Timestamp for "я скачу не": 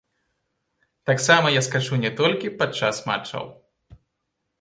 1.55-2.11